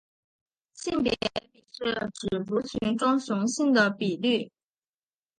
[0.73, 1.11] 性别
[1.53, 4.51] 比是指族群中雄性的比率。